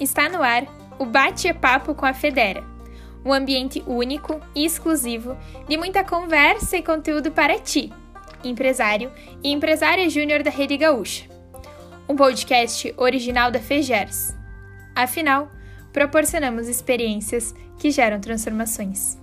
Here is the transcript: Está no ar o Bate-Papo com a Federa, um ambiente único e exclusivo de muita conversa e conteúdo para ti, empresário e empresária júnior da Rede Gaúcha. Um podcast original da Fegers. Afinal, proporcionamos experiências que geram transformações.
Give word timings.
Está 0.00 0.30
no 0.30 0.42
ar 0.42 0.64
o 0.98 1.04
Bate-Papo 1.04 1.94
com 1.94 2.06
a 2.06 2.14
Federa, 2.14 2.64
um 3.22 3.34
ambiente 3.34 3.84
único 3.86 4.40
e 4.54 4.64
exclusivo 4.64 5.36
de 5.68 5.76
muita 5.76 6.02
conversa 6.02 6.78
e 6.78 6.82
conteúdo 6.82 7.30
para 7.30 7.58
ti, 7.58 7.92
empresário 8.42 9.12
e 9.44 9.52
empresária 9.52 10.08
júnior 10.08 10.42
da 10.42 10.50
Rede 10.50 10.78
Gaúcha. 10.78 11.28
Um 12.08 12.16
podcast 12.16 12.94
original 12.96 13.50
da 13.50 13.60
Fegers. 13.60 14.34
Afinal, 14.94 15.50
proporcionamos 15.92 16.66
experiências 16.66 17.54
que 17.78 17.90
geram 17.90 18.20
transformações. 18.20 19.19